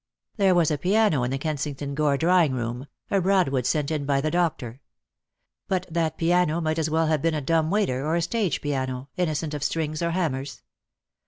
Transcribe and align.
There 0.37 0.55
was 0.55 0.71
a 0.71 0.79
piano 0.79 1.21
in 1.21 1.29
the 1.29 1.37
Kensington 1.37 1.93
Gore 1.93 2.17
drawing 2.17 2.53
room, 2.53 2.87
a 3.11 3.21
Broadwood 3.21 3.67
sent 3.67 3.91
in 3.91 4.03
by 4.03 4.19
the 4.19 4.31
doctor. 4.31 4.81
But 5.67 5.85
that 5.91 6.17
piano 6.17 6.59
might 6.59 6.79
as 6.79 6.89
well 6.89 7.05
have 7.05 7.21
been 7.21 7.35
a 7.35 7.39
dumb 7.41 7.69
waiter, 7.69 8.03
or 8.03 8.15
a 8.15 8.21
stage 8.23 8.61
piano, 8.61 9.09
innocent 9.15 9.53
of 9.53 9.63
strings 9.63 10.01
or 10.01 10.09
hammers. 10.09 10.63